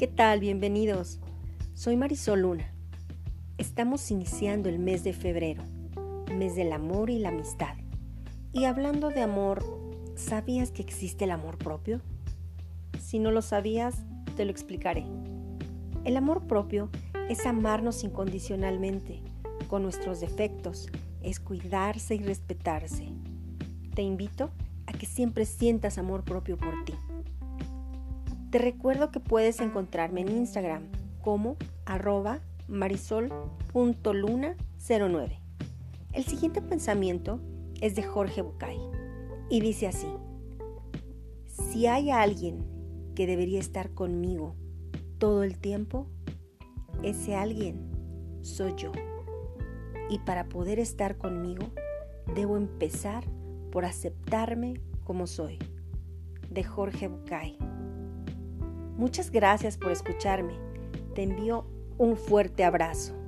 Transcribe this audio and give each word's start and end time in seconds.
¿Qué 0.00 0.08
tal? 0.08 0.40
Bienvenidos. 0.40 1.20
Soy 1.74 1.94
Marisol 1.94 2.40
Luna. 2.40 2.72
Estamos 3.58 4.10
iniciando 4.10 4.70
el 4.70 4.78
mes 4.78 5.04
de 5.04 5.12
febrero, 5.12 5.62
mes 6.34 6.56
del 6.56 6.72
amor 6.72 7.10
y 7.10 7.18
la 7.18 7.28
amistad. 7.28 7.74
Y 8.50 8.64
hablando 8.64 9.10
de 9.10 9.20
amor, 9.20 9.62
¿sabías 10.16 10.70
que 10.70 10.80
existe 10.80 11.24
el 11.24 11.30
amor 11.30 11.58
propio? 11.58 12.00
Si 12.98 13.18
no 13.18 13.30
lo 13.30 13.42
sabías, 13.42 14.06
te 14.38 14.46
lo 14.46 14.50
explicaré. 14.50 15.04
El 16.04 16.16
amor 16.16 16.46
propio 16.46 16.88
es 17.28 17.44
amarnos 17.44 18.02
incondicionalmente, 18.02 19.20
con 19.68 19.82
nuestros 19.82 20.18
defectos, 20.18 20.88
es 21.20 21.40
cuidarse 21.40 22.14
y 22.14 22.20
respetarse. 22.20 23.06
Te 23.94 24.00
invito 24.00 24.50
a 24.86 24.92
que 24.92 25.04
siempre 25.04 25.44
sientas 25.44 25.98
amor 25.98 26.24
propio 26.24 26.56
por 26.56 26.84
ti. 26.86 26.94
Te 28.50 28.58
recuerdo 28.58 29.10
que 29.12 29.20
puedes 29.20 29.60
encontrarme 29.60 30.22
en 30.22 30.30
Instagram 30.30 30.88
como 31.22 31.56
arroba 31.86 32.40
marisol.luna09. 32.66 35.38
El 36.12 36.24
siguiente 36.24 36.60
pensamiento 36.60 37.38
es 37.80 37.94
de 37.94 38.02
Jorge 38.02 38.42
Bucay 38.42 38.76
y 39.48 39.60
dice 39.60 39.86
así, 39.86 40.08
si 41.46 41.86
hay 41.86 42.10
alguien 42.10 42.66
que 43.14 43.28
debería 43.28 43.60
estar 43.60 43.90
conmigo 43.90 44.56
todo 45.18 45.44
el 45.44 45.56
tiempo, 45.56 46.08
ese 47.04 47.36
alguien 47.36 47.88
soy 48.42 48.74
yo. 48.76 48.90
Y 50.08 50.18
para 50.18 50.48
poder 50.48 50.80
estar 50.80 51.18
conmigo, 51.18 51.70
debo 52.34 52.56
empezar 52.56 53.22
por 53.70 53.84
aceptarme 53.84 54.80
como 55.04 55.28
soy. 55.28 55.60
De 56.50 56.64
Jorge 56.64 57.06
Bucay. 57.06 57.56
Muchas 59.00 59.30
gracias 59.30 59.78
por 59.78 59.92
escucharme. 59.92 60.52
Te 61.14 61.22
envío 61.22 61.64
un 61.96 62.18
fuerte 62.18 62.64
abrazo. 62.64 63.19